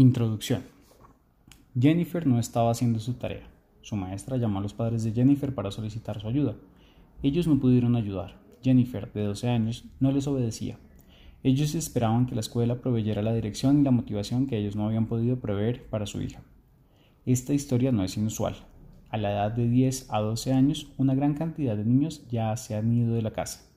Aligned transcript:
Introducción. 0.00 0.62
Jennifer 1.78 2.26
no 2.26 2.38
estaba 2.38 2.70
haciendo 2.70 3.00
su 3.00 3.12
tarea. 3.12 3.46
Su 3.82 3.96
maestra 3.96 4.38
llamó 4.38 4.58
a 4.58 4.62
los 4.62 4.72
padres 4.72 5.04
de 5.04 5.12
Jennifer 5.12 5.54
para 5.54 5.70
solicitar 5.70 6.18
su 6.18 6.26
ayuda. 6.26 6.54
Ellos 7.22 7.46
no 7.46 7.60
pudieron 7.60 7.94
ayudar. 7.96 8.36
Jennifer, 8.62 9.12
de 9.12 9.24
12 9.24 9.50
años, 9.50 9.84
no 10.00 10.10
les 10.10 10.26
obedecía. 10.26 10.78
Ellos 11.42 11.74
esperaban 11.74 12.24
que 12.24 12.34
la 12.34 12.40
escuela 12.40 12.80
proveyera 12.80 13.20
la 13.20 13.34
dirección 13.34 13.78
y 13.78 13.84
la 13.84 13.90
motivación 13.90 14.46
que 14.46 14.56
ellos 14.56 14.74
no 14.74 14.86
habían 14.86 15.04
podido 15.04 15.38
prever 15.38 15.84
para 15.90 16.06
su 16.06 16.22
hija. 16.22 16.40
Esta 17.26 17.52
historia 17.52 17.92
no 17.92 18.02
es 18.02 18.16
inusual. 18.16 18.56
A 19.10 19.18
la 19.18 19.32
edad 19.32 19.52
de 19.52 19.68
10 19.68 20.06
a 20.08 20.20
12 20.20 20.54
años, 20.54 20.90
una 20.96 21.14
gran 21.14 21.34
cantidad 21.34 21.76
de 21.76 21.84
niños 21.84 22.26
ya 22.30 22.56
se 22.56 22.74
han 22.74 22.90
ido 22.90 23.12
de 23.12 23.20
la 23.20 23.32
casa. 23.32 23.68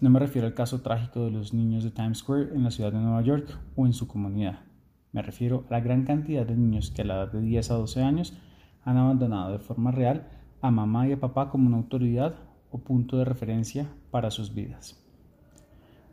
No 0.00 0.10
me 0.10 0.18
refiero 0.18 0.48
al 0.48 0.54
caso 0.54 0.80
trágico 0.80 1.24
de 1.24 1.30
los 1.30 1.54
niños 1.54 1.84
de 1.84 1.92
Times 1.92 2.18
Square 2.18 2.56
en 2.56 2.64
la 2.64 2.72
ciudad 2.72 2.90
de 2.90 2.98
Nueva 2.98 3.22
York 3.22 3.56
o 3.76 3.86
en 3.86 3.92
su 3.92 4.08
comunidad. 4.08 4.58
Me 5.14 5.22
refiero 5.22 5.64
a 5.68 5.74
la 5.74 5.80
gran 5.80 6.04
cantidad 6.04 6.44
de 6.44 6.56
niños 6.56 6.90
que 6.90 7.02
a 7.02 7.04
la 7.04 7.14
edad 7.14 7.32
de 7.32 7.40
10 7.40 7.70
a 7.70 7.74
12 7.74 8.02
años 8.02 8.34
han 8.84 8.96
abandonado 8.96 9.52
de 9.52 9.60
forma 9.60 9.92
real 9.92 10.26
a 10.60 10.72
mamá 10.72 11.06
y 11.06 11.12
a 11.12 11.20
papá 11.20 11.50
como 11.50 11.68
una 11.68 11.76
autoridad 11.76 12.34
o 12.72 12.78
punto 12.78 13.16
de 13.16 13.24
referencia 13.24 13.86
para 14.10 14.32
sus 14.32 14.52
vidas. 14.52 15.00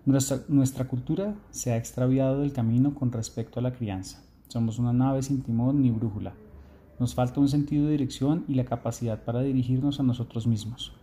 Nuestra, 0.06 0.42
nuestra, 0.50 0.88
cultura 0.88 1.34
se 1.50 1.72
ha 1.72 1.78
extraviado 1.78 2.42
del 2.42 2.54
camino 2.54 2.94
con 2.94 3.12
respecto 3.12 3.60
a 3.60 3.64
la 3.64 3.74
crianza. 3.74 4.24
Somos 4.50 4.78
una 4.78 4.94
nave 4.94 5.24
sin 5.24 5.42
timón 5.42 5.82
ni 5.82 5.90
brújula. 5.90 6.34
Nos 7.00 7.16
falta 7.16 7.40
un 7.40 7.50
sentido 7.50 7.86
de 7.86 7.94
dirección 7.94 8.46
y 8.48 8.54
la 8.54 8.66
capacidad 8.66 9.24
para 9.24 9.42
dirigirnos 9.42 10.00
a 10.00 10.04
nosotros 10.04 10.46
mismos. 10.46 10.94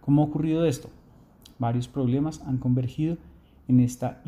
¿Cómo 0.00 0.22
ha 0.22 0.24
ocurrido 0.24 0.64
esto? 0.64 0.90
Varios 1.60 1.86
problemas 1.86 2.42
han 2.42 2.58
convergido 2.58 3.16
en 3.68 3.78
esta 3.78 4.22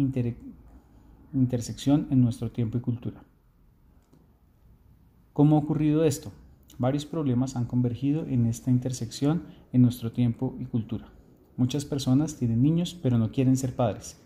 intersección 1.33 2.06
en 2.11 2.20
nuestro 2.20 2.50
tiempo 2.50 2.78
y 2.78 2.81
cultura. 2.81 3.23
¿Cómo 5.33 5.56
ha 5.56 5.61
ocurrido 5.61 6.05
esto? 6.05 6.33
Varios 6.78 7.06
problemas 7.06 7.56
han 7.56 7.67
convergido 7.67 8.27
en 8.27 8.47
esta 8.47 8.70
intersección 8.70 9.45
en 9.73 9.83
nuestro 9.83 10.12
tiempo 10.12 10.56
y 10.58 10.64
cultura. 10.64 11.08
Muchas 11.56 11.84
personas 11.84 12.36
tienen 12.36 12.62
niños 12.62 12.98
pero 13.01 13.19
no 13.19 13.31
quieren 13.31 13.56
ser 13.56 13.77
padres. 13.77 14.19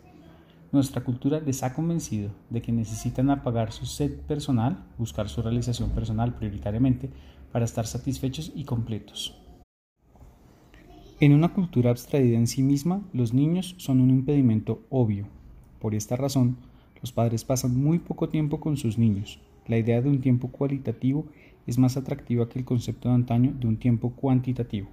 Nuestra 0.72 1.04
cultura 1.04 1.40
les 1.40 1.62
ha 1.62 1.74
convencido 1.74 2.30
de 2.50 2.62
que 2.62 2.72
necesitan 2.72 3.30
apagar 3.30 3.70
su 3.72 3.86
sed 3.86 4.16
personal, 4.22 4.84
buscar 4.98 5.28
su 5.28 5.40
realización 5.40 5.90
personal 5.90 6.34
prioritariamente, 6.34 7.10
para 7.52 7.64
estar 7.64 7.86
satisfechos 7.86 8.50
y 8.56 8.64
completos. 8.64 9.38
En 11.20 11.32
una 11.32 11.54
cultura 11.54 11.90
abstraída 11.90 12.36
en 12.36 12.48
sí 12.48 12.64
misma, 12.64 13.02
los 13.12 13.32
niños 13.32 13.76
son 13.78 14.00
un 14.00 14.10
impedimento 14.10 14.84
obvio. 14.90 15.28
Por 15.78 15.94
esta 15.94 16.16
razón, 16.16 16.56
los 17.04 17.12
padres 17.12 17.44
pasan 17.44 17.76
muy 17.76 17.98
poco 17.98 18.30
tiempo 18.30 18.60
con 18.60 18.78
sus 18.78 18.96
niños. 18.96 19.38
La 19.66 19.76
idea 19.76 20.00
de 20.00 20.08
un 20.08 20.22
tiempo 20.22 20.48
cualitativo 20.48 21.26
es 21.66 21.76
más 21.76 21.98
atractiva 21.98 22.48
que 22.48 22.58
el 22.58 22.64
concepto 22.64 23.10
de 23.10 23.14
antaño 23.14 23.52
de 23.60 23.66
un 23.66 23.76
tiempo 23.76 24.12
cuantitativo. 24.12 24.88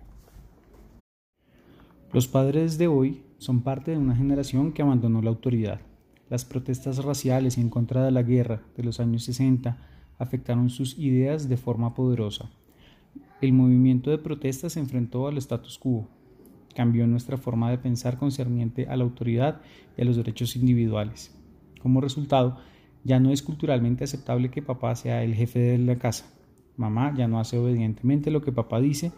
Los 2.11 2.27
padres 2.27 2.77
de 2.77 2.87
hoy 2.87 3.21
son 3.37 3.61
parte 3.61 3.91
de 3.91 3.97
una 3.97 4.13
generación 4.13 4.73
que 4.73 4.81
abandonó 4.81 5.21
la 5.21 5.29
autoridad. 5.29 5.79
Las 6.29 6.43
protestas 6.43 7.01
raciales 7.01 7.57
en 7.57 7.69
contra 7.69 8.03
de 8.03 8.11
la 8.11 8.23
guerra 8.23 8.61
de 8.75 8.83
los 8.83 8.99
años 8.99 9.23
60 9.23 9.77
afectaron 10.17 10.69
sus 10.69 10.99
ideas 10.99 11.47
de 11.47 11.55
forma 11.55 11.95
poderosa. 11.95 12.49
El 13.39 13.53
movimiento 13.53 14.11
de 14.11 14.17
protestas 14.17 14.73
se 14.73 14.81
enfrentó 14.81 15.29
al 15.29 15.37
status 15.37 15.79
quo, 15.79 16.09
cambió 16.75 17.07
nuestra 17.07 17.37
forma 17.37 17.71
de 17.71 17.77
pensar 17.77 18.17
concerniente 18.17 18.87
a 18.87 18.97
la 18.97 19.05
autoridad 19.05 19.61
y 19.97 20.01
a 20.01 20.03
los 20.03 20.17
derechos 20.17 20.57
individuales. 20.57 21.33
Como 21.81 22.01
resultado, 22.01 22.57
ya 23.03 23.19
no 23.19 23.31
es 23.31 23.41
culturalmente 23.41 24.03
aceptable 24.03 24.51
que 24.51 24.61
papá 24.61 24.95
sea 24.95 25.23
el 25.23 25.33
jefe 25.33 25.59
de 25.59 25.77
la 25.77 25.97
casa. 25.97 26.31
Mamá 26.77 27.13
ya 27.15 27.27
no 27.27 27.39
hace 27.39 27.57
obedientemente 27.57 28.31
lo 28.31 28.41
que 28.41 28.51
papá 28.51 28.79
dice, 28.79 29.11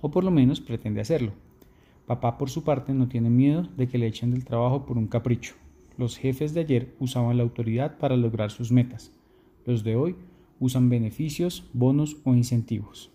o 0.00 0.10
por 0.10 0.24
lo 0.24 0.30
menos 0.30 0.60
pretende 0.60 1.00
hacerlo. 1.00 1.32
Papá, 2.06 2.38
por 2.38 2.50
su 2.50 2.64
parte, 2.64 2.92
no 2.92 3.08
tiene 3.08 3.30
miedo 3.30 3.68
de 3.76 3.88
que 3.88 3.98
le 3.98 4.06
echen 4.06 4.30
del 4.30 4.44
trabajo 4.44 4.84
por 4.84 4.98
un 4.98 5.06
capricho. 5.06 5.54
Los 5.96 6.16
jefes 6.16 6.54
de 6.54 6.60
ayer 6.60 6.94
usaban 6.98 7.36
la 7.36 7.42
autoridad 7.42 7.98
para 7.98 8.16
lograr 8.16 8.50
sus 8.50 8.72
metas. 8.72 9.12
Los 9.64 9.84
de 9.84 9.96
hoy 9.96 10.16
usan 10.58 10.88
beneficios, 10.88 11.68
bonos 11.72 12.16
o 12.24 12.34
incentivos. 12.34 13.10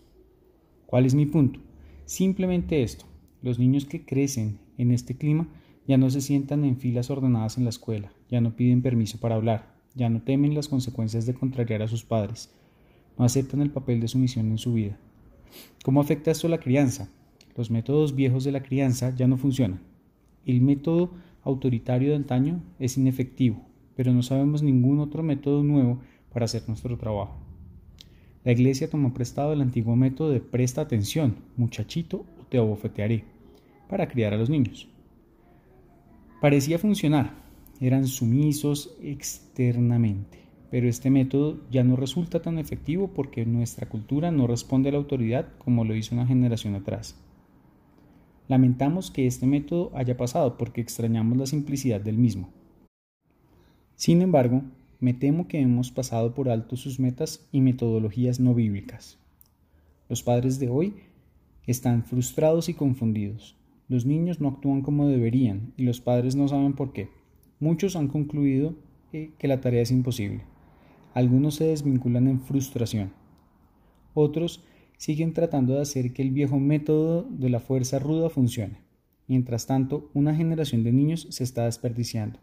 ¿Cuál 0.86 1.04
es 1.04 1.14
mi 1.14 1.26
punto? 1.26 1.60
Simplemente 2.04 2.82
esto. 2.82 3.04
Los 3.42 3.58
niños 3.58 3.84
que 3.84 4.04
crecen 4.04 4.58
en 4.78 4.92
este 4.92 5.16
clima 5.16 5.48
ya 5.86 5.96
no 5.96 6.10
se 6.10 6.20
sientan 6.20 6.64
en 6.64 6.76
filas 6.76 7.10
ordenadas 7.10 7.58
en 7.58 7.64
la 7.64 7.70
escuela, 7.70 8.12
ya 8.28 8.40
no 8.40 8.56
piden 8.56 8.82
permiso 8.82 9.18
para 9.18 9.36
hablar, 9.36 9.74
ya 9.94 10.08
no 10.08 10.22
temen 10.22 10.54
las 10.54 10.68
consecuencias 10.68 11.26
de 11.26 11.34
contrariar 11.34 11.82
a 11.82 11.88
sus 11.88 12.04
padres, 12.04 12.52
no 13.18 13.24
aceptan 13.24 13.62
el 13.62 13.70
papel 13.70 14.00
de 14.00 14.08
sumisión 14.08 14.50
en 14.50 14.58
su 14.58 14.74
vida. 14.74 14.98
¿Cómo 15.84 16.00
afecta 16.00 16.30
esto 16.30 16.48
a 16.48 16.50
la 16.50 16.58
crianza? 16.58 17.08
Los 17.56 17.70
métodos 17.70 18.14
viejos 18.14 18.44
de 18.44 18.52
la 18.52 18.62
crianza 18.62 19.14
ya 19.14 19.26
no 19.26 19.38
funcionan. 19.38 19.80
El 20.44 20.60
método 20.60 21.12
autoritario 21.42 22.10
de 22.10 22.16
antaño 22.16 22.60
es 22.78 22.98
inefectivo, 22.98 23.62
pero 23.94 24.12
no 24.12 24.22
sabemos 24.22 24.62
ningún 24.62 24.98
otro 25.00 25.22
método 25.22 25.62
nuevo 25.62 26.00
para 26.32 26.44
hacer 26.44 26.64
nuestro 26.68 26.98
trabajo. 26.98 27.36
La 28.44 28.52
iglesia 28.52 28.90
tomó 28.90 29.14
prestado 29.14 29.52
el 29.52 29.62
antiguo 29.62 29.96
método 29.96 30.30
de 30.30 30.40
presta 30.40 30.82
atención, 30.82 31.36
muchachito 31.56 32.26
o 32.40 32.44
te 32.48 32.58
abofetearé, 32.58 33.24
para 33.88 34.08
criar 34.08 34.34
a 34.34 34.36
los 34.36 34.50
niños. 34.50 34.88
Parecía 36.46 36.78
funcionar, 36.78 37.34
eran 37.80 38.06
sumisos 38.06 38.96
externamente, 39.02 40.38
pero 40.70 40.88
este 40.88 41.10
método 41.10 41.58
ya 41.72 41.82
no 41.82 41.96
resulta 41.96 42.40
tan 42.40 42.60
efectivo 42.60 43.08
porque 43.12 43.44
nuestra 43.44 43.88
cultura 43.88 44.30
no 44.30 44.46
responde 44.46 44.90
a 44.90 44.92
la 44.92 44.98
autoridad 44.98 45.48
como 45.58 45.84
lo 45.84 45.96
hizo 45.96 46.14
una 46.14 46.24
generación 46.24 46.76
atrás. 46.76 47.16
Lamentamos 48.46 49.10
que 49.10 49.26
este 49.26 49.44
método 49.44 49.90
haya 49.96 50.16
pasado 50.16 50.56
porque 50.56 50.80
extrañamos 50.80 51.36
la 51.36 51.46
simplicidad 51.46 52.00
del 52.00 52.16
mismo. 52.16 52.50
Sin 53.96 54.22
embargo, 54.22 54.62
me 55.00 55.14
temo 55.14 55.48
que 55.48 55.58
hemos 55.58 55.90
pasado 55.90 56.32
por 56.32 56.48
alto 56.48 56.76
sus 56.76 57.00
metas 57.00 57.44
y 57.50 57.60
metodologías 57.60 58.38
no 58.38 58.54
bíblicas. 58.54 59.18
Los 60.08 60.22
padres 60.22 60.60
de 60.60 60.68
hoy 60.68 60.94
están 61.66 62.04
frustrados 62.04 62.68
y 62.68 62.74
confundidos. 62.74 63.56
Los 63.88 64.04
niños 64.04 64.40
no 64.40 64.48
actúan 64.48 64.82
como 64.82 65.06
deberían 65.06 65.72
y 65.76 65.84
los 65.84 66.00
padres 66.00 66.34
no 66.34 66.48
saben 66.48 66.72
por 66.72 66.92
qué. 66.92 67.08
Muchos 67.60 67.94
han 67.94 68.08
concluido 68.08 68.74
eh, 69.12 69.30
que 69.38 69.46
la 69.46 69.60
tarea 69.60 69.82
es 69.82 69.92
imposible. 69.92 70.42
Algunos 71.14 71.54
se 71.54 71.68
desvinculan 71.68 72.26
en 72.26 72.40
frustración. 72.40 73.12
Otros 74.12 74.64
siguen 74.96 75.32
tratando 75.34 75.74
de 75.74 75.82
hacer 75.82 76.12
que 76.12 76.22
el 76.22 76.32
viejo 76.32 76.58
método 76.58 77.28
de 77.30 77.48
la 77.48 77.60
fuerza 77.60 77.98
ruda 77.98 78.28
funcione. 78.28 78.80
Mientras 79.28 79.66
tanto, 79.66 80.10
una 80.14 80.34
generación 80.34 80.82
de 80.82 80.92
niños 80.92 81.28
se 81.30 81.44
está 81.44 81.66
desperdiciando. 81.66 82.40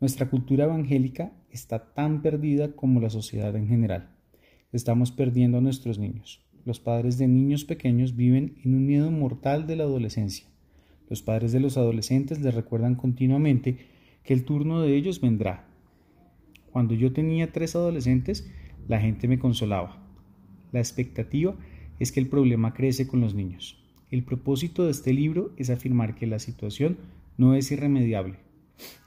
Nuestra 0.00 0.30
cultura 0.30 0.64
evangélica 0.64 1.32
está 1.50 1.92
tan 1.92 2.22
perdida 2.22 2.72
como 2.76 3.00
la 3.00 3.10
sociedad 3.10 3.54
en 3.56 3.68
general. 3.68 4.10
Estamos 4.72 5.12
perdiendo 5.12 5.58
a 5.58 5.60
nuestros 5.60 5.98
niños. 5.98 6.40
Los 6.64 6.78
padres 6.78 7.18
de 7.18 7.26
niños 7.26 7.64
pequeños 7.64 8.14
viven 8.14 8.56
en 8.64 8.74
un 8.74 8.86
miedo 8.86 9.10
mortal 9.10 9.66
de 9.66 9.76
la 9.76 9.84
adolescencia. 9.84 10.51
Los 11.12 11.20
padres 11.20 11.52
de 11.52 11.60
los 11.60 11.76
adolescentes 11.76 12.40
les 12.40 12.54
recuerdan 12.54 12.94
continuamente 12.94 13.76
que 14.24 14.32
el 14.32 14.46
turno 14.46 14.80
de 14.80 14.96
ellos 14.96 15.20
vendrá. 15.20 15.66
Cuando 16.70 16.94
yo 16.94 17.12
tenía 17.12 17.52
tres 17.52 17.76
adolescentes, 17.76 18.50
la 18.88 18.98
gente 18.98 19.28
me 19.28 19.38
consolaba. 19.38 20.02
La 20.72 20.80
expectativa 20.80 21.54
es 21.98 22.12
que 22.12 22.20
el 22.20 22.28
problema 22.28 22.72
crece 22.72 23.06
con 23.06 23.20
los 23.20 23.34
niños. 23.34 23.78
El 24.10 24.22
propósito 24.24 24.86
de 24.86 24.92
este 24.92 25.12
libro 25.12 25.52
es 25.58 25.68
afirmar 25.68 26.14
que 26.14 26.26
la 26.26 26.38
situación 26.38 26.96
no 27.36 27.54
es 27.56 27.70
irremediable. 27.70 28.36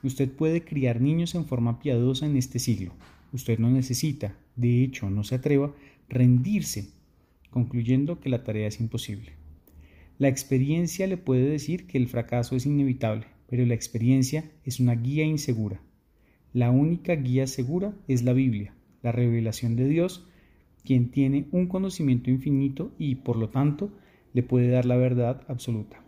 Usted 0.04 0.32
puede 0.32 0.64
criar 0.64 1.02
niños 1.02 1.34
en 1.34 1.46
forma 1.46 1.80
piadosa 1.80 2.28
en 2.28 2.38
este 2.38 2.60
siglo. 2.60 2.94
Usted 3.34 3.58
no 3.58 3.72
necesita, 3.72 4.38
de 4.56 4.84
hecho, 4.84 5.10
no 5.10 5.24
se 5.24 5.34
atreva, 5.34 5.74
rendirse, 6.08 6.92
concluyendo 7.50 8.20
que 8.20 8.30
la 8.30 8.44
tarea 8.44 8.68
es 8.68 8.80
imposible. 8.80 9.32
La 10.18 10.30
experiencia 10.30 11.08
le 11.08 11.18
puede 11.18 11.50
decir 11.50 11.88
que 11.88 11.98
el 11.98 12.08
fracaso 12.08 12.56
es 12.56 12.66
inevitable, 12.66 13.26
pero 13.48 13.66
la 13.66 13.74
experiencia 13.74 14.50
es 14.64 14.80
una 14.80 14.96
guía 14.96 15.26
insegura. 15.26 15.82
La 16.54 16.72
única 16.72 17.16
guía 17.16 17.48
segura 17.48 17.94
es 18.08 18.24
la 18.24 18.32
Biblia, 18.32 18.74
la 19.04 19.12
revelación 19.12 19.76
de 19.76 19.90
Dios, 19.90 20.26
quien 20.86 21.12
tiene 21.12 21.48
un 21.52 21.68
conocimiento 21.68 22.30
infinito 22.30 22.94
y, 22.98 23.16
por 23.16 23.36
lo 23.36 23.50
tanto, 23.50 23.92
le 24.32 24.42
puede 24.42 24.70
dar 24.70 24.86
la 24.86 24.96
verdad 24.96 25.42
absoluta. 25.50 26.02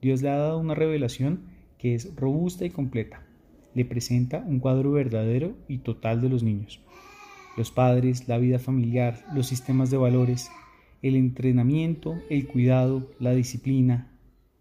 Dios 0.00 0.22
le 0.22 0.28
ha 0.28 0.36
dado 0.36 0.60
una 0.60 0.76
revelación 0.76 1.40
que 1.76 1.96
es 1.96 2.14
robusta 2.14 2.64
y 2.64 2.70
completa. 2.70 3.26
Le 3.74 3.84
presenta 3.84 4.44
un 4.46 4.60
cuadro 4.60 4.92
verdadero 4.92 5.56
y 5.66 5.78
total 5.78 6.20
de 6.20 6.28
los 6.28 6.44
niños. 6.44 6.80
Los 7.56 7.72
padres, 7.72 8.28
la 8.28 8.38
vida 8.38 8.60
familiar, 8.60 9.24
los 9.34 9.48
sistemas 9.48 9.90
de 9.90 9.96
valores, 9.96 10.50
el 11.04 11.16
entrenamiento, 11.16 12.18
el 12.30 12.46
cuidado, 12.46 13.10
la 13.20 13.34
disciplina, 13.34 14.10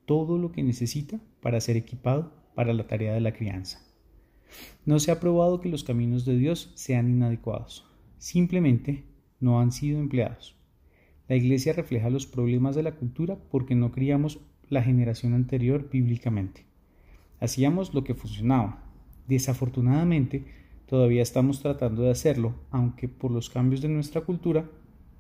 todo 0.06 0.38
lo 0.38 0.51
que 0.51 0.62
necesita 0.62 1.22
para 1.42 1.62
ser 1.62 1.78
equipado 1.78 2.34
para 2.54 2.74
la 2.74 2.86
tarea 2.86 3.13
de 3.13 3.22
la 3.22 3.31
crianza. 3.31 3.80
No 4.86 5.00
se 5.00 5.12
ha 5.12 5.22
probado 5.22 5.62
que 5.62 5.69
los 5.69 5.86
caminos 5.86 6.25
de 6.25 6.38
Dios 6.38 6.74
sean 6.75 7.10
inadecuados, 7.10 7.86
simplemente 8.18 9.06
no 9.40 9.62
han 9.62 9.72
sido 9.72 10.01
empleados. 10.01 10.57
La 11.30 11.38
Iglesia 11.38 11.72
refleja 11.72 12.10
los 12.10 12.25
problemas 12.25 12.75
de 12.75 12.84
la 12.84 12.92
cultura 12.92 13.38
porque 13.50 13.74
no 13.74 13.94
criamos 13.94 14.42
la 14.68 14.84
generación 14.84 15.34
anterior 15.36 15.89
bíblicamente. 15.89 16.66
Hacíamos 17.39 17.94
lo 17.94 18.04
que 18.04 18.16
funcionaba. 18.16 18.84
Desafortunadamente, 19.30 20.44
todavía 20.88 21.22
estamos 21.22 21.62
tratando 21.62 22.01
de 22.01 22.12
hacerlo, 22.12 22.54
aunque 22.69 23.07
por 23.07 23.31
los 23.31 23.50
cambios 23.50 23.81
de 23.81 23.88
nuestra 23.88 24.19
cultura 24.19 24.69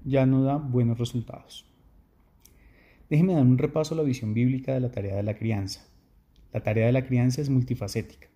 ya 0.05 0.25
no 0.25 0.43
da 0.43 0.57
buenos 0.57 0.97
resultados. 0.97 1.65
Déjeme 3.09 3.33
dar 3.33 3.43
un 3.43 3.57
repaso 3.57 3.93
a 3.93 3.97
la 3.97 4.03
visión 4.03 4.33
bíblica 4.33 4.73
de 4.73 4.79
la 4.79 4.91
tarea 4.91 5.15
de 5.15 5.23
la 5.23 5.35
crianza. 5.35 5.85
La 6.51 6.63
tarea 6.63 6.87
de 6.87 6.91
la 6.91 7.05
crianza 7.05 7.41
es 7.41 7.49
multifacética. 7.49 8.27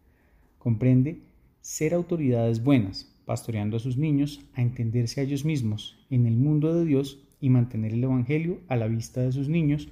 Comprende 0.58 1.22
ser 1.62 1.94
autoridades 1.94 2.64
buenas, 2.64 3.14
pastoreando 3.26 3.78
a 3.78 3.80
sus 3.80 3.98
niños 3.98 4.42
a 4.54 4.62
entenderse 4.62 5.20
a 5.20 5.24
ellos 5.24 5.46
mismos 5.46 6.06
en 6.10 6.26
el 6.26 6.38
mundo 6.38 6.74
de 6.74 6.86
Dios 6.86 7.28
y 7.42 7.50
mantener 7.50 7.94
el 7.94 8.04
Evangelio 8.04 8.60
a 8.68 8.76
la 8.76 8.88
vista 8.88 9.22
de 9.22 9.32
sus 9.32 9.50
niños 9.50 9.90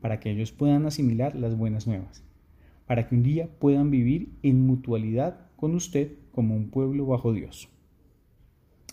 para 0.00 0.20
que 0.20 0.30
ellos 0.30 0.52
puedan 0.52 0.86
asimilar 0.86 1.34
las 1.34 1.56
buenas 1.56 1.86
nuevas, 1.86 2.22
para 2.86 3.08
que 3.08 3.14
un 3.14 3.22
día 3.22 3.48
puedan 3.58 3.90
vivir 3.90 4.30
en 4.42 4.66
mutualidad 4.66 5.50
con 5.56 5.74
usted 5.74 6.12
como 6.32 6.54
un 6.54 6.70
pueblo 6.70 7.06
bajo 7.06 7.32
Dios. 7.32 7.68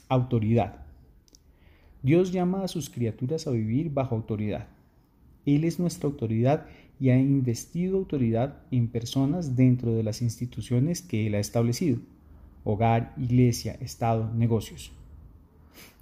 Autoridad. 0.10 0.83
Dios 2.04 2.34
llama 2.34 2.66
a 2.66 2.68
sus 2.68 2.90
criaturas 2.90 3.48
a 3.48 3.52
vivir 3.52 3.90
bajo 3.90 4.14
autoridad. 4.14 4.68
Él 5.46 5.64
es 5.64 5.80
nuestra 5.80 6.10
autoridad 6.10 6.66
y 7.00 7.12
ha 7.12 7.18
investido 7.18 7.98
autoridad 7.98 8.58
en 8.72 8.90
personas 8.90 9.56
dentro 9.56 9.94
de 9.96 10.04
las 10.04 10.22
instituciones 10.22 11.02
que 11.02 11.26
Él 11.28 11.36
ha 11.36 11.40
establecido, 11.40 12.00
hogar, 12.66 13.14
iglesia, 13.18 13.78
Estado, 13.80 14.30
negocios. 14.36 14.92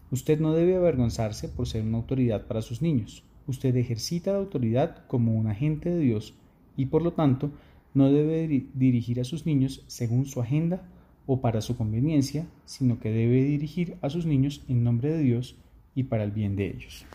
Usted 0.09 0.39
no 0.39 0.53
debe 0.53 0.75
avergonzarse 0.75 1.48
por 1.48 1.68
ser 1.68 1.83
una 1.83 2.00
autoridad 2.00 2.47
para 2.47 2.63
sus 2.63 2.81
niños. 2.81 3.24
Usted 3.45 3.75
ejercita 3.75 4.31
la 4.31 4.39
autoridad 4.39 5.06
como 5.06 5.36
un 5.36 5.45
agente 5.45 5.92
de 5.92 6.00
Dios 6.00 6.33
y 6.77 6.88
por 6.88 7.04
lo 7.04 7.13
tanto 7.13 7.51
no 7.94 8.12
debe 8.12 8.65
dirigir 8.74 9.19
a 9.19 9.24
sus 9.24 9.45
niños 9.45 9.83
según 9.86 10.25
su 10.25 10.42
agenda 10.42 10.81
o 11.27 11.42
para 11.42 11.62
su 11.62 11.77
conveniencia, 11.77 12.47
sino 12.65 13.00
que 13.00 13.12
debe 13.12 13.44
dirigir 13.44 13.97
a 14.01 14.09
sus 14.09 14.25
niños 14.25 14.63
en 14.68 14.83
nombre 14.83 15.12
de 15.12 15.21
Dios 15.21 15.57
y 15.95 16.03
para 16.03 16.23
el 16.23 16.31
bien 16.31 16.55
de 16.55 16.67
ellos. 16.67 17.05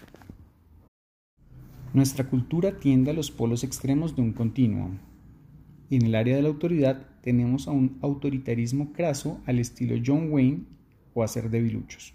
Nuestra 1.94 2.28
cultura 2.28 2.78
tiende 2.78 3.11
a 3.11 3.14
los 3.14 3.31
polos 3.31 3.64
extremos 3.64 4.14
de 4.17 4.23
un 4.23 4.32
continuo. 4.32 4.90
En 5.88 6.02
el 6.02 6.14
área 6.14 6.37
de 6.37 6.43
la 6.43 6.49
autoridad 6.49 7.06
tenemos 7.23 7.69
a 7.69 7.70
un 7.70 7.99
autoritarismo 8.02 8.93
craso 8.93 9.40
al 9.46 9.58
estilo 9.58 9.96
John 10.05 10.31
Wayne 10.31 10.64
o 11.14 11.23
a 11.23 11.28
ser 11.28 11.49
debiluchos. 11.49 12.12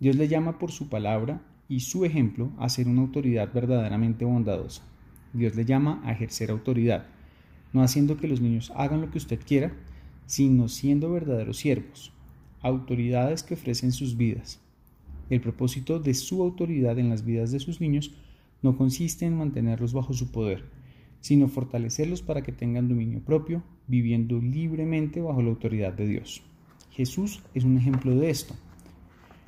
Dios 0.00 0.16
le 0.16 0.28
llama 0.28 0.58
por 0.58 0.72
su 0.72 0.88
palabra 0.88 1.40
y 1.68 1.80
su 1.80 2.04
ejemplo 2.04 2.50
a 2.58 2.68
ser 2.68 2.88
una 2.88 3.02
autoridad 3.02 3.52
verdaderamente 3.52 4.24
bondadosa. 4.24 4.82
Dios 5.32 5.54
le 5.54 5.64
llama 5.64 6.00
a 6.04 6.12
ejercer 6.12 6.50
autoridad, 6.50 7.06
no 7.72 7.82
haciendo 7.82 8.16
que 8.16 8.28
los 8.28 8.40
niños 8.40 8.72
hagan 8.74 9.00
lo 9.02 9.10
que 9.10 9.18
usted 9.18 9.38
quiera, 9.46 9.72
sino 10.26 10.68
siendo 10.68 11.12
verdaderos 11.12 11.58
siervos, 11.58 12.12
autoridades 12.60 13.42
que 13.42 13.54
ofrecen 13.54 13.92
sus 13.92 14.16
vidas. 14.16 14.60
El 15.28 15.40
propósito 15.40 15.98
de 15.98 16.14
su 16.14 16.42
autoridad 16.42 16.98
en 16.98 17.08
las 17.08 17.24
vidas 17.24 17.50
de 17.50 17.58
sus 17.58 17.80
niños 17.80 18.14
no 18.62 18.76
consiste 18.76 19.26
en 19.26 19.36
mantenerlos 19.36 19.92
bajo 19.92 20.12
su 20.12 20.30
poder, 20.30 20.64
sino 21.20 21.48
fortalecerlos 21.48 22.22
para 22.22 22.42
que 22.42 22.52
tengan 22.52 22.88
dominio 22.88 23.20
propio, 23.20 23.62
viviendo 23.88 24.40
libremente 24.40 25.20
bajo 25.20 25.42
la 25.42 25.50
autoridad 25.50 25.92
de 25.92 26.06
Dios. 26.06 26.42
Jesús 26.90 27.42
es 27.54 27.64
un 27.64 27.76
ejemplo 27.76 28.14
de 28.14 28.30
esto. 28.30 28.54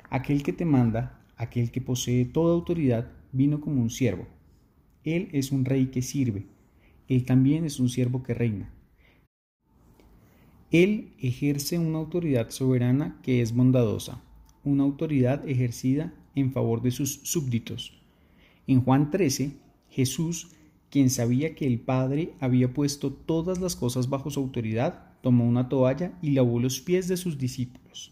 Aquel 0.09 0.43
que 0.43 0.53
te 0.53 0.65
manda, 0.65 1.25
aquel 1.37 1.71
que 1.71 1.81
posee 1.81 2.25
toda 2.25 2.53
autoridad, 2.53 3.11
vino 3.31 3.61
como 3.61 3.81
un 3.81 3.89
siervo. 3.89 4.27
Él 5.03 5.29
es 5.31 5.51
un 5.51 5.65
rey 5.65 5.87
que 5.87 6.01
sirve. 6.01 6.45
Él 7.07 7.25
también 7.25 7.65
es 7.65 7.79
un 7.79 7.89
siervo 7.89 8.21
que 8.21 8.33
reina. 8.33 8.71
Él 10.71 11.13
ejerce 11.17 11.79
una 11.79 11.97
autoridad 11.97 12.51
soberana 12.51 13.19
que 13.23 13.41
es 13.41 13.55
bondadosa, 13.55 14.21
una 14.63 14.83
autoridad 14.83 15.47
ejercida 15.47 16.13
en 16.35 16.51
favor 16.51 16.81
de 16.81 16.91
sus 16.91 17.21
súbditos. 17.23 17.93
En 18.67 18.81
Juan 18.81 19.11
13, 19.11 19.53
Jesús, 19.89 20.51
quien 20.89 21.09
sabía 21.09 21.55
que 21.55 21.65
el 21.65 21.79
Padre 21.79 22.33
había 22.39 22.73
puesto 22.73 23.11
todas 23.11 23.59
las 23.59 23.75
cosas 23.75 24.09
bajo 24.09 24.29
su 24.29 24.39
autoridad, 24.39 25.13
tomó 25.21 25.47
una 25.47 25.69
toalla 25.69 26.13
y 26.21 26.31
lavó 26.31 26.59
los 26.59 26.79
pies 26.79 27.07
de 27.07 27.17
sus 27.17 27.37
discípulos. 27.37 28.11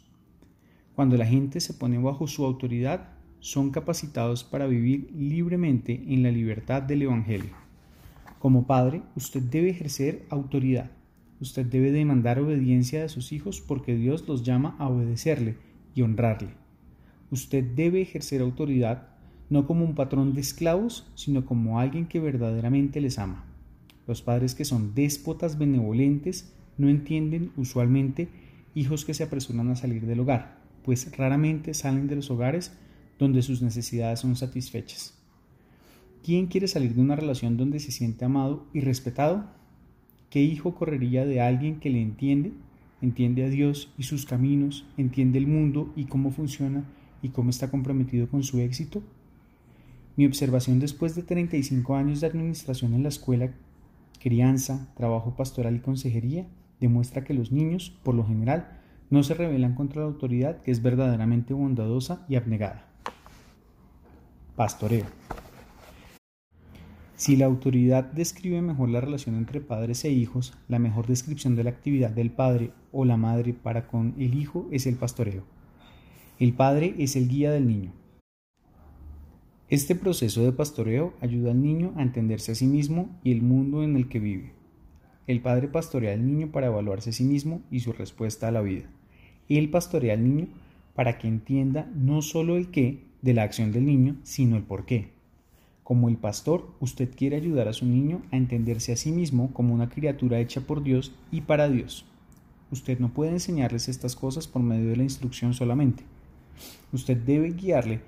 Cuando 0.96 1.16
la 1.18 1.26
gente 1.26 1.60
se 1.60 1.74
pone 1.74 1.98
bajo 1.98 2.28
su 2.28 2.44
autoridad, 2.46 3.10
son 3.40 3.70
capacitados 3.70 4.44
para 4.44 4.66
vivir 4.66 5.12
libremente 5.16 6.04
en 6.08 6.24
la 6.24 6.32
libertad 6.32 6.82
del 6.82 7.04
Evangelio. 7.04 7.52
Como 8.40 8.66
padre, 8.66 9.04
usted 9.16 9.42
debe 9.42 9.70
ejercer 9.70 10.26
autoridad. 10.30 10.92
Usted 11.40 11.66
debe 11.66 11.92
demandar 11.92 12.40
obediencia 12.40 13.02
de 13.02 13.10
sus 13.10 13.32
hijos 13.32 13.62
porque 13.62 13.96
Dios 13.96 14.28
los 14.28 14.44
llama 14.44 14.76
a 14.80 14.90
obedecerle 14.90 15.56
y 15.98 16.04
honrarle. 16.04 16.50
Usted 17.32 17.64
debe 17.64 18.02
ejercer 18.02 18.42
autoridad 18.42 19.10
no 19.50 19.66
como 19.66 19.84
un 19.84 19.96
patrón 19.96 20.34
de 20.34 20.42
esclavos, 20.42 21.10
sino 21.16 21.46
como 21.46 21.80
alguien 21.80 22.06
que 22.06 22.20
verdaderamente 22.20 23.02
les 23.02 23.18
ama. 23.18 23.46
Los 24.06 24.22
padres 24.22 24.56
que 24.56 24.66
son 24.66 24.94
déspotas 24.94 25.58
benevolentes 25.58 26.54
no 26.78 26.90
entienden 26.90 27.52
usualmente 27.58 28.30
hijos 28.76 29.06
que 29.06 29.14
se 29.14 29.24
apresuran 29.24 29.70
a 29.70 29.76
salir 29.76 30.06
del 30.06 30.20
hogar, 30.20 30.60
pues 30.84 31.18
raramente 31.18 31.74
salen 31.74 32.08
de 32.08 32.18
los 32.18 32.30
hogares 32.30 32.78
donde 33.18 33.42
sus 33.42 33.62
necesidades 33.62 34.20
son 34.20 34.36
satisfechas. 34.36 35.18
¿Quién 36.24 36.48
quiere 36.48 36.68
salir 36.68 36.94
de 36.94 37.02
una 37.02 37.16
relación 37.16 37.58
donde 37.58 37.80
se 37.80 37.92
siente 37.92 38.26
amado 38.26 38.68
y 38.74 38.82
respetado? 38.82 39.46
¿Qué 40.30 40.44
hijo 40.44 40.76
correría 40.76 41.26
de 41.26 41.42
alguien 41.42 41.80
que 41.80 41.90
le 41.90 42.02
entiende, 42.02 42.52
entiende 43.02 43.46
a 43.46 43.50
Dios 43.50 43.94
y 43.98 44.04
sus 44.04 44.26
caminos, 44.26 44.86
entiende 44.98 45.38
el 45.38 45.48
mundo 45.48 45.92
y 45.96 46.06
cómo 46.06 46.32
funciona 46.32 46.84
y 47.22 47.30
cómo 47.30 47.50
está 47.50 47.70
comprometido 47.70 48.28
con 48.28 48.44
su 48.44 48.60
éxito? 48.60 49.04
Mi 50.16 50.26
observación 50.26 50.80
después 50.80 51.16
de 51.16 51.24
35 51.24 51.96
años 51.96 52.22
de 52.22 52.28
administración 52.28 52.94
en 52.94 53.04
la 53.04 53.10
escuela, 53.10 53.52
crianza, 54.20 54.92
trabajo 54.96 55.36
pastoral 55.36 55.76
y 55.76 55.80
consejería 55.80 56.48
demuestra 56.80 57.24
que 57.24 57.34
los 57.34 57.52
niños, 57.52 57.98
por 58.04 58.16
lo 58.16 58.26
general, 58.26 58.80
no 59.10 59.24
se 59.24 59.34
rebelan 59.34 59.76
contra 59.76 60.02
la 60.02 60.08
autoridad 60.08 60.62
que 60.62 60.72
es 60.72 60.82
verdaderamente 60.82 61.54
bondadosa 61.54 62.26
y 62.28 62.36
abnegada. 62.36 62.88
Pastoreo. 64.56 65.06
Si 67.18 67.36
la 67.36 67.46
autoridad 67.46 68.06
describe 68.06 68.62
mejor 68.62 68.88
la 68.88 69.02
relación 69.02 69.36
entre 69.36 69.60
padres 69.60 70.06
e 70.06 70.12
hijos, 70.12 70.54
la 70.70 70.80
mejor 70.80 71.08
descripción 71.08 71.58
de 71.58 71.66
la 71.66 71.72
actividad 71.72 72.12
del 72.12 72.32
padre 72.32 72.72
o 72.94 73.04
la 73.04 73.18
madre 73.18 73.54
para 73.54 73.88
con 73.88 74.16
el 74.18 74.34
hijo 74.34 74.70
es 74.72 74.88
el 74.88 74.96
pastoreo. 74.96 75.44
El 76.40 76.54
padre 76.54 76.96
es 76.98 77.18
el 77.18 77.28
guía 77.28 77.52
del 77.52 77.68
niño, 77.68 77.92
este 79.70 79.96
proceso 79.96 80.46
de 80.46 80.54
pastoreo 80.54 81.14
ayuda 81.20 81.52
al 81.52 81.62
niño 81.62 81.92
a 81.98 82.02
entenderse 82.02 82.54
a 82.54 82.56
sí 82.56 82.66
mismo 82.66 83.10
y 83.22 83.34
el 83.34 83.42
mundo 83.42 83.84
en 83.84 83.98
el 83.98 84.08
que 84.08 84.20
vive. 84.20 84.54
El 85.28 85.42
padre 85.42 85.68
pastorea 85.68 86.14
al 86.14 86.26
niño 86.26 86.54
para 86.54 86.68
evaluarse 86.68 87.10
a 87.10 87.14
sí 87.14 87.26
mismo 87.26 87.62
y 87.70 87.82
su 87.82 87.92
respuesta 87.92 88.48
a 88.48 88.52
la 88.52 88.62
vida. 88.62 88.86
Él 89.50 89.70
pastorea 89.70 90.14
al 90.14 90.24
niño 90.24 90.48
para 90.96 91.18
que 91.18 91.28
entienda 91.28 91.92
no 91.94 92.22
solo 92.22 92.56
el 92.56 92.72
qué 92.72 93.04
de 93.22 93.34
la 93.34 93.44
acción 93.44 93.74
del 93.74 93.86
niño, 93.86 94.16
sino 94.24 94.56
el 94.56 94.64
por 94.64 94.86
qué. 94.86 95.17
Como 95.88 96.10
el 96.10 96.18
pastor, 96.18 96.70
usted 96.82 97.16
quiere 97.16 97.38
ayudar 97.38 97.70
a 97.70 97.72
su 97.72 97.86
niño 97.86 98.22
a 98.34 98.36
entenderse 98.36 98.92
a 98.92 98.98
sí 98.98 99.10
mismo 99.14 99.54
como 99.54 99.74
una 99.74 99.88
criatura 99.88 100.38
hecha 100.38 100.60
por 100.60 100.84
Dios 100.84 101.14
y 101.32 101.40
para 101.40 101.70
Dios. 101.70 102.04
Usted 102.74 103.00
no 103.00 103.14
puede 103.14 103.32
enseñarles 103.32 103.88
estas 103.88 104.18
cosas 104.18 104.50
por 104.50 104.62
medio 104.62 104.90
de 104.90 104.98
la 104.98 105.04
instrucción 105.04 105.54
solamente. 105.54 106.04
Usted 106.92 107.16
debe 107.16 107.52
guiarle 107.52 108.02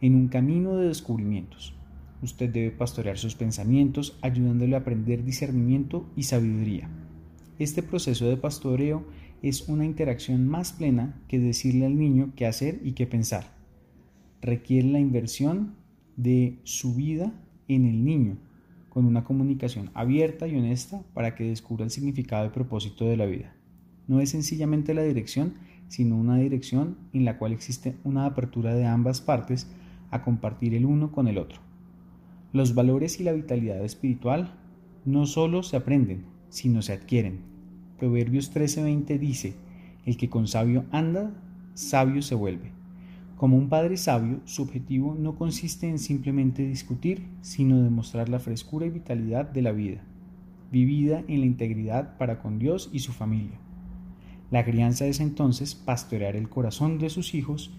en 0.00 0.14
un 0.14 0.28
camino 0.28 0.78
de 0.78 0.88
descubrimientos. 0.88 1.74
Usted 2.22 2.48
debe 2.48 2.70
pastorear 2.70 3.18
sus 3.18 3.34
pensamientos 3.34 4.16
ayudándole 4.22 4.74
a 4.74 4.78
aprender 4.78 5.22
discernimiento 5.22 6.06
y 6.16 6.22
sabiduría. 6.22 6.88
Este 7.58 7.82
proceso 7.82 8.30
de 8.30 8.38
pastoreo 8.38 9.04
es 9.42 9.68
una 9.68 9.84
interacción 9.84 10.48
más 10.48 10.72
plena 10.72 11.20
que 11.28 11.38
decirle 11.38 11.84
al 11.84 11.98
niño 11.98 12.32
qué 12.34 12.46
hacer 12.46 12.80
y 12.82 12.92
qué 12.92 13.06
pensar. 13.06 13.52
Requiere 14.40 14.88
la 14.88 15.00
inversión 15.00 15.84
de 16.16 16.58
su 16.64 16.94
vida 16.94 17.32
en 17.68 17.84
el 17.84 18.04
niño, 18.04 18.36
con 18.88 19.04
una 19.04 19.24
comunicación 19.24 19.90
abierta 19.94 20.48
y 20.48 20.56
honesta 20.56 21.02
para 21.14 21.34
que 21.34 21.44
descubra 21.44 21.84
el 21.84 21.90
significado 21.90 22.46
y 22.46 22.50
propósito 22.50 23.04
de 23.06 23.16
la 23.16 23.26
vida. 23.26 23.54
No 24.08 24.20
es 24.20 24.30
sencillamente 24.30 24.94
la 24.94 25.02
dirección, 25.02 25.54
sino 25.88 26.16
una 26.16 26.38
dirección 26.38 26.96
en 27.12 27.24
la 27.24 27.38
cual 27.38 27.52
existe 27.52 27.96
una 28.04 28.26
apertura 28.26 28.74
de 28.74 28.86
ambas 28.86 29.20
partes 29.20 29.68
a 30.10 30.22
compartir 30.22 30.74
el 30.74 30.86
uno 30.86 31.12
con 31.12 31.28
el 31.28 31.38
otro. 31.38 31.60
Los 32.52 32.74
valores 32.74 33.20
y 33.20 33.24
la 33.24 33.32
vitalidad 33.32 33.84
espiritual 33.84 34.54
no 35.04 35.26
solo 35.26 35.62
se 35.62 35.76
aprenden, 35.76 36.24
sino 36.48 36.82
se 36.82 36.92
adquieren. 36.92 37.40
Proverbios 37.98 38.54
13:20 38.54 39.18
dice, 39.18 39.54
el 40.04 40.16
que 40.16 40.30
con 40.30 40.46
sabio 40.46 40.84
anda, 40.90 41.32
sabio 41.74 42.22
se 42.22 42.34
vuelve. 42.34 42.75
Como 43.36 43.58
un 43.58 43.68
padre 43.68 43.98
sabio, 43.98 44.40
su 44.46 44.62
objetivo 44.62 45.14
no 45.14 45.36
consiste 45.36 45.86
en 45.86 45.98
simplemente 45.98 46.66
discutir, 46.66 47.28
sino 47.42 47.82
demostrar 47.82 48.30
la 48.30 48.38
frescura 48.38 48.86
y 48.86 48.90
vitalidad 48.90 49.44
de 49.44 49.60
la 49.60 49.72
vida, 49.72 50.02
vivida 50.72 51.22
en 51.28 51.40
la 51.40 51.46
integridad 51.46 52.16
para 52.16 52.40
con 52.40 52.58
Dios 52.58 52.88
y 52.94 53.00
su 53.00 53.12
familia. 53.12 53.58
La 54.50 54.64
crianza 54.64 55.06
es 55.06 55.20
entonces 55.20 55.74
pastorear 55.74 56.34
el 56.34 56.48
corazón 56.48 56.98
de 56.98 57.10
sus 57.10 57.34
hijos 57.34 57.74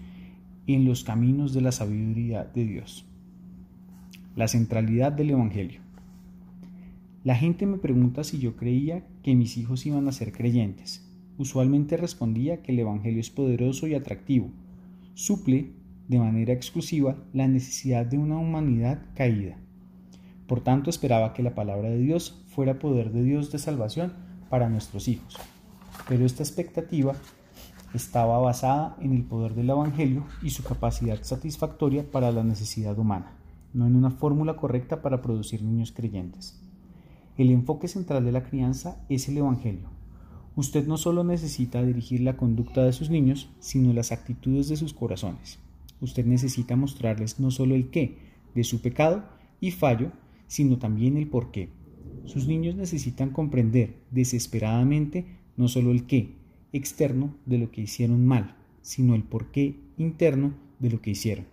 en 0.68 0.84
los 0.84 1.02
caminos 1.02 1.52
de 1.52 1.62
la 1.62 1.72
sabiduría 1.72 2.44
de 2.44 2.64
Dios. 2.64 3.04
La 4.36 4.46
centralidad 4.46 5.10
del 5.10 5.30
Evangelio. 5.30 5.80
La 7.24 7.34
gente 7.34 7.66
me 7.66 7.78
pregunta 7.78 8.22
si 8.22 8.38
yo 8.38 8.54
creía 8.54 9.04
que 9.24 9.34
mis 9.34 9.56
hijos 9.56 9.86
iban 9.86 10.06
a 10.06 10.12
ser 10.12 10.30
creyentes. 10.30 11.04
Usualmente 11.36 11.96
respondía 11.96 12.62
que 12.62 12.70
el 12.70 12.78
Evangelio 12.78 13.20
es 13.20 13.30
poderoso 13.30 13.88
y 13.88 13.94
atractivo, 13.94 14.52
suple 15.18 15.72
de 16.06 16.20
manera 16.20 16.52
exclusiva 16.52 17.16
la 17.32 17.48
necesidad 17.48 18.06
de 18.06 18.18
una 18.18 18.38
humanidad 18.38 19.00
caída. 19.16 19.56
Por 20.46 20.60
tanto, 20.60 20.90
esperaba 20.90 21.32
que 21.32 21.42
la 21.42 21.56
palabra 21.56 21.90
de 21.90 21.98
Dios 21.98 22.44
fuera 22.46 22.78
poder 22.78 23.10
de 23.10 23.24
Dios 23.24 23.50
de 23.50 23.58
salvación 23.58 24.12
para 24.48 24.68
nuestros 24.68 25.08
hijos. 25.08 25.36
Pero 26.08 26.24
esta 26.24 26.44
expectativa 26.44 27.16
estaba 27.94 28.38
basada 28.38 28.96
en 29.00 29.12
el 29.12 29.24
poder 29.24 29.56
del 29.56 29.70
Evangelio 29.70 30.24
y 30.40 30.50
su 30.50 30.62
capacidad 30.62 31.20
satisfactoria 31.24 32.08
para 32.08 32.30
la 32.30 32.44
necesidad 32.44 32.96
humana, 32.96 33.32
no 33.74 33.88
en 33.88 33.96
una 33.96 34.12
fórmula 34.12 34.54
correcta 34.54 35.02
para 35.02 35.20
producir 35.20 35.64
niños 35.64 35.90
creyentes. 35.90 36.62
El 37.36 37.50
enfoque 37.50 37.88
central 37.88 38.24
de 38.24 38.30
la 38.30 38.44
crianza 38.44 39.04
es 39.08 39.28
el 39.28 39.38
Evangelio, 39.38 39.97
Usted 40.58 40.88
no 40.88 40.96
solo 40.96 41.22
necesita 41.22 41.84
dirigir 41.84 42.20
la 42.20 42.36
conducta 42.36 42.82
de 42.82 42.92
sus 42.92 43.10
niños, 43.10 43.48
sino 43.60 43.92
las 43.92 44.10
actitudes 44.10 44.66
de 44.66 44.76
sus 44.76 44.92
corazones. 44.92 45.60
Usted 46.00 46.26
necesita 46.26 46.74
mostrarles 46.74 47.38
no 47.38 47.52
solo 47.52 47.76
el 47.76 47.90
qué 47.90 48.18
de 48.56 48.64
su 48.64 48.80
pecado 48.80 49.22
y 49.60 49.70
fallo, 49.70 50.10
sino 50.48 50.76
también 50.76 51.16
el 51.16 51.28
por 51.28 51.52
qué. 51.52 51.68
Sus 52.24 52.48
niños 52.48 52.74
necesitan 52.74 53.30
comprender 53.30 54.00
desesperadamente 54.10 55.26
no 55.56 55.68
solo 55.68 55.92
el 55.92 56.06
qué 56.06 56.34
externo 56.72 57.36
de 57.46 57.58
lo 57.58 57.70
que 57.70 57.82
hicieron 57.82 58.26
mal, 58.26 58.56
sino 58.82 59.14
el 59.14 59.22
por 59.22 59.52
qué 59.52 59.76
interno 59.96 60.54
de 60.80 60.90
lo 60.90 61.00
que 61.00 61.10
hicieron. 61.10 61.46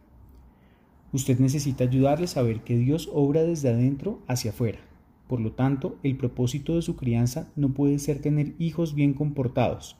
Usted 1.14 1.38
necesita 1.38 1.84
ayudarles 1.84 2.38
a 2.38 2.42
ver 2.42 2.64
que 2.64 2.76
Dios 2.76 3.08
obra 3.14 3.44
desde 3.44 3.70
adentro 3.70 4.24
hacia 4.26 4.50
afuera, 4.50 4.80
por 5.28 5.40
lo 5.40 5.54
tanto, 5.54 5.98
el 6.04 6.18
propósito 6.18 6.76
de 6.76 6.82
su 6.82 6.96
crianza 6.96 7.52
no 7.56 7.74
puede 7.74 8.00
ser 8.00 8.20
tener 8.20 8.54
hijos 8.60 8.94
bien 8.94 9.14
comportados. 9.14 9.98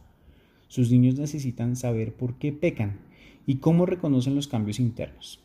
Sus 0.68 0.92
niños 0.92 1.16
necesitan 1.16 1.76
saber 1.76 2.14
por 2.14 2.36
qué 2.36 2.52
pecan 2.52 3.00
y 3.48 3.56
cómo 3.56 3.86
reconocen 3.86 4.36
los 4.36 4.48
cambios 4.48 4.80
internos. 4.80 5.40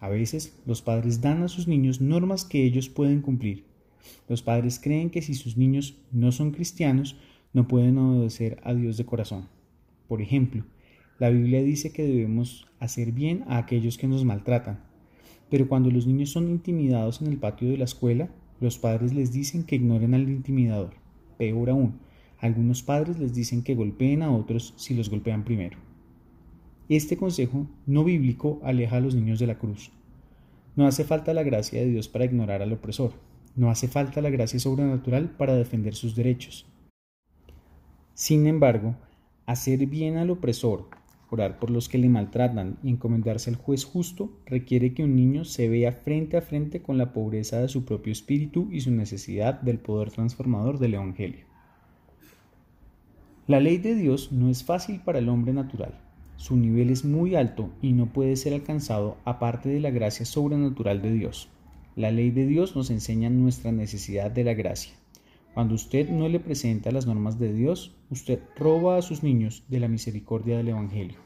A 0.00 0.08
veces, 0.08 0.58
los 0.66 0.82
padres 0.82 1.20
dan 1.20 1.42
a 1.42 1.48
sus 1.48 1.68
niños 1.68 2.00
normas 2.00 2.44
que 2.44 2.64
ellos 2.64 2.88
pueden 2.88 3.22
cumplir. 3.22 3.64
Los 4.28 4.42
padres 4.42 4.78
creen 4.78 5.08
que 5.08 5.22
si 5.22 5.34
sus 5.34 5.56
niños 5.56 5.96
no 6.12 6.30
son 6.32 6.50
cristianos, 6.50 7.16
no 7.54 7.66
pueden 7.68 7.96
obedecer 7.96 8.60
a 8.64 8.74
Dios 8.74 8.96
de 8.98 9.06
corazón. 9.06 9.48
Por 10.08 10.20
ejemplo, 10.20 10.64
la 11.18 11.30
Biblia 11.30 11.62
dice 11.62 11.92
que 11.92 12.02
debemos 12.02 12.66
hacer 12.80 13.12
bien 13.12 13.44
a 13.46 13.56
aquellos 13.56 13.96
que 13.96 14.08
nos 14.08 14.24
maltratan, 14.24 14.80
pero 15.48 15.68
cuando 15.68 15.90
los 15.90 16.06
niños 16.06 16.30
son 16.30 16.48
intimidados 16.48 17.22
en 17.22 17.28
el 17.28 17.38
patio 17.38 17.68
de 17.68 17.78
la 17.78 17.84
escuela, 17.84 18.28
los 18.60 18.78
padres 18.78 19.12
les 19.12 19.32
dicen 19.32 19.64
que 19.64 19.76
ignoren 19.76 20.14
al 20.14 20.28
intimidador. 20.28 20.94
Peor 21.38 21.70
aún, 21.70 21.98
algunos 22.38 22.82
padres 22.82 23.18
les 23.18 23.34
dicen 23.34 23.62
que 23.62 23.74
golpeen 23.74 24.22
a 24.22 24.30
otros 24.30 24.74
si 24.76 24.94
los 24.94 25.10
golpean 25.10 25.44
primero. 25.44 25.78
Este 26.88 27.16
consejo 27.16 27.66
no 27.86 28.04
bíblico 28.04 28.60
aleja 28.62 28.96
a 28.96 29.00
los 29.00 29.14
niños 29.14 29.38
de 29.38 29.46
la 29.46 29.58
cruz. 29.58 29.90
No 30.76 30.86
hace 30.86 31.04
falta 31.04 31.32
la 31.32 31.42
gracia 31.42 31.80
de 31.80 31.86
Dios 31.86 32.08
para 32.08 32.24
ignorar 32.24 32.60
al 32.60 32.72
opresor. 32.72 33.12
No 33.56 33.70
hace 33.70 33.88
falta 33.88 34.20
la 34.20 34.30
gracia 34.30 34.58
sobrenatural 34.58 35.30
para 35.30 35.54
defender 35.54 35.94
sus 35.94 36.14
derechos. 36.14 36.66
Sin 38.12 38.46
embargo, 38.46 38.96
hacer 39.46 39.86
bien 39.86 40.16
al 40.16 40.30
opresor 40.30 40.88
orar 41.34 41.58
por 41.58 41.70
los 41.70 41.88
que 41.88 41.98
le 41.98 42.08
maltratan 42.08 42.78
y 42.82 42.90
encomendarse 42.90 43.50
al 43.50 43.56
juez 43.56 43.84
justo 43.84 44.32
requiere 44.46 44.94
que 44.94 45.04
un 45.04 45.14
niño 45.14 45.44
se 45.44 45.68
vea 45.68 45.92
frente 45.92 46.36
a 46.36 46.40
frente 46.40 46.80
con 46.80 46.96
la 46.96 47.12
pobreza 47.12 47.60
de 47.60 47.68
su 47.68 47.84
propio 47.84 48.12
espíritu 48.12 48.68
y 48.72 48.80
su 48.80 48.90
necesidad 48.90 49.60
del 49.60 49.78
poder 49.78 50.10
transformador 50.10 50.78
del 50.78 50.94
Evangelio. 50.94 51.44
La 53.46 53.60
ley 53.60 53.76
de 53.76 53.94
Dios 53.94 54.32
no 54.32 54.48
es 54.48 54.64
fácil 54.64 55.00
para 55.00 55.18
el 55.18 55.28
hombre 55.28 55.52
natural. 55.52 56.00
Su 56.36 56.56
nivel 56.56 56.88
es 56.88 57.04
muy 57.04 57.34
alto 57.34 57.70
y 57.82 57.92
no 57.92 58.06
puede 58.06 58.36
ser 58.36 58.54
alcanzado 58.54 59.18
aparte 59.24 59.68
de 59.68 59.80
la 59.80 59.90
gracia 59.90 60.24
sobrenatural 60.24 61.02
de 61.02 61.12
Dios. 61.12 61.50
La 61.94 62.10
ley 62.10 62.30
de 62.30 62.46
Dios 62.46 62.74
nos 62.74 62.90
enseña 62.90 63.30
nuestra 63.30 63.70
necesidad 63.70 64.30
de 64.30 64.44
la 64.44 64.54
gracia. 64.54 64.94
Cuando 65.54 65.76
usted 65.76 66.10
no 66.10 66.28
le 66.28 66.40
presenta 66.40 66.90
las 66.90 67.06
normas 67.06 67.38
de 67.38 67.52
Dios, 67.52 67.94
usted 68.10 68.40
roba 68.56 68.96
a 68.96 69.02
sus 69.02 69.22
niños 69.22 69.62
de 69.68 69.78
la 69.78 69.86
misericordia 69.86 70.56
del 70.56 70.68
Evangelio. 70.68 71.23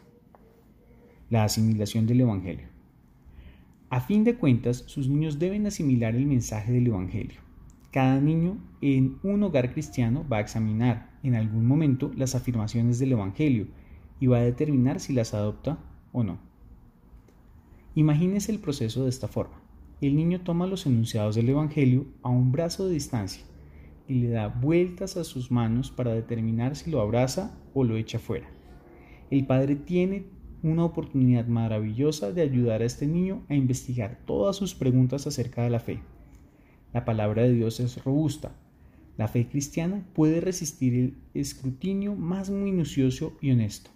La 1.30 1.44
asimilación 1.44 2.06
del 2.06 2.22
Evangelio. 2.22 2.68
A 3.90 4.00
fin 4.00 4.24
de 4.24 4.36
cuentas, 4.36 4.84
sus 4.86 5.08
niños 5.08 5.38
deben 5.38 5.66
asimilar 5.66 6.16
el 6.16 6.24
mensaje 6.24 6.72
del 6.72 6.86
Evangelio. 6.86 7.40
Cada 7.90 8.18
niño 8.18 8.56
en 8.80 9.18
un 9.22 9.42
hogar 9.42 9.72
cristiano 9.72 10.26
va 10.26 10.38
a 10.38 10.40
examinar 10.40 11.10
en 11.22 11.34
algún 11.34 11.66
momento 11.66 12.10
las 12.16 12.34
afirmaciones 12.34 12.98
del 12.98 13.12
Evangelio 13.12 13.66
y 14.20 14.26
va 14.26 14.38
a 14.38 14.42
determinar 14.42 15.00
si 15.00 15.12
las 15.12 15.34
adopta 15.34 15.78
o 16.12 16.22
no. 16.22 16.38
Imagínese 17.94 18.50
el 18.50 18.58
proceso 18.58 19.04
de 19.04 19.10
esta 19.10 19.28
forma. 19.28 19.60
El 20.00 20.16
niño 20.16 20.40
toma 20.40 20.66
los 20.66 20.86
enunciados 20.86 21.34
del 21.34 21.50
Evangelio 21.50 22.06
a 22.22 22.30
un 22.30 22.52
brazo 22.52 22.86
de 22.86 22.94
distancia 22.94 23.42
y 24.06 24.14
le 24.14 24.30
da 24.30 24.48
vueltas 24.48 25.18
a 25.18 25.24
sus 25.24 25.50
manos 25.50 25.90
para 25.90 26.14
determinar 26.14 26.74
si 26.74 26.90
lo 26.90 27.02
abraza 27.02 27.58
o 27.74 27.84
lo 27.84 27.96
echa 27.96 28.18
fuera. 28.18 28.48
El 29.30 29.46
padre 29.46 29.76
tiene 29.76 30.37
una 30.62 30.84
oportunidad 30.84 31.46
maravillosa 31.46 32.32
de 32.32 32.42
ayudar 32.42 32.82
a 32.82 32.84
este 32.84 33.06
niño 33.06 33.42
a 33.48 33.54
investigar 33.54 34.18
todas 34.26 34.56
sus 34.56 34.74
preguntas 34.74 35.26
acerca 35.26 35.62
de 35.62 35.70
la 35.70 35.80
fe. 35.80 36.00
La 36.92 37.04
palabra 37.04 37.42
de 37.42 37.52
Dios 37.52 37.80
es 37.80 38.02
robusta. 38.04 38.52
La 39.16 39.28
fe 39.28 39.48
cristiana 39.48 40.06
puede 40.14 40.40
resistir 40.40 40.94
el 40.94 41.16
escrutinio 41.34 42.14
más 42.14 42.50
minucioso 42.50 43.36
y 43.40 43.50
honesto. 43.50 43.90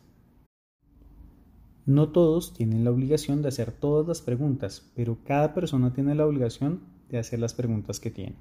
No 1.87 2.11
todos 2.11 2.55
tienen 2.55 2.85
la 2.85 2.91
obligación 2.91 3.43
de 3.43 3.49
hacer 3.49 3.73
todas 3.73 4.07
las 4.07 4.21
preguntas, 4.21 4.91
pero 4.95 5.19
cada 5.25 5.55
persona 5.55 5.93
tiene 5.93 6.15
la 6.15 6.27
obligación 6.27 6.81
de 7.09 7.19
hacer 7.19 7.39
las 7.39 7.55
preguntas 7.55 7.99
que 7.99 8.11
tiene 8.11 8.37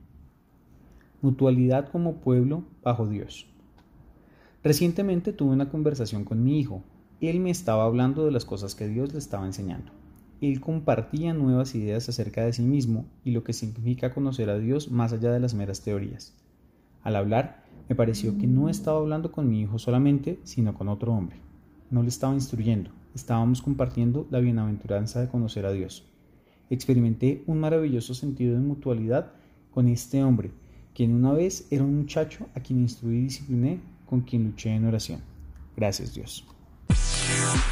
mutualidad 1.21 1.89
como 1.89 2.15
pueblo 2.15 2.63
bajo 2.83 3.07
Dios. 3.07 3.47
Recientemente 4.63 5.33
tuve 5.33 5.53
una 5.53 5.69
conversación 5.69 6.23
con 6.23 6.43
mi 6.43 6.59
hijo. 6.59 6.83
Él 7.21 7.39
me 7.39 7.51
estaba 7.51 7.85
hablando 7.85 8.25
de 8.25 8.31
las 8.31 8.45
cosas 8.45 8.73
que 8.73 8.87
Dios 8.87 9.13
le 9.13 9.19
estaba 9.19 9.45
enseñando. 9.45 9.91
Él 10.41 10.59
compartía 10.59 11.35
nuevas 11.35 11.75
ideas 11.75 12.09
acerca 12.09 12.43
de 12.43 12.51
sí 12.51 12.63
mismo 12.63 13.05
y 13.23 13.29
lo 13.29 13.43
que 13.43 13.53
significa 13.53 14.11
conocer 14.11 14.49
a 14.49 14.57
Dios 14.57 14.89
más 14.89 15.13
allá 15.13 15.31
de 15.31 15.39
las 15.39 15.53
meras 15.53 15.81
teorías. 15.81 16.33
Al 17.03 17.15
hablar, 17.15 17.63
me 17.87 17.95
pareció 17.95 18.37
que 18.39 18.47
no 18.47 18.69
estaba 18.69 18.97
hablando 18.97 19.31
con 19.31 19.47
mi 19.47 19.61
hijo 19.61 19.77
solamente, 19.77 20.39
sino 20.43 20.73
con 20.73 20.87
otro 20.87 21.13
hombre. 21.13 21.37
No 21.91 22.01
le 22.01 22.09
estaba 22.09 22.33
instruyendo, 22.33 22.89
estábamos 23.13 23.61
compartiendo 23.61 24.25
la 24.31 24.39
bienaventuranza 24.39 25.21
de 25.21 25.29
conocer 25.29 25.67
a 25.67 25.71
Dios. 25.71 26.03
Experimenté 26.71 27.43
un 27.45 27.59
maravilloso 27.59 28.15
sentido 28.15 28.55
de 28.55 28.61
mutualidad 28.61 29.33
con 29.71 29.87
este 29.87 30.23
hombre 30.23 30.51
quien 30.93 31.13
una 31.13 31.33
vez 31.33 31.67
era 31.71 31.83
un 31.83 31.97
muchacho 31.97 32.47
a 32.55 32.59
quien 32.59 32.79
instruí 32.79 33.17
y 33.17 33.21
discipliné, 33.21 33.79
con 34.05 34.21
quien 34.21 34.43
luché 34.43 34.71
en 34.75 34.85
oración. 34.85 35.21
Gracias 35.75 36.13
Dios. 36.13 36.45
Bye. 37.41 37.70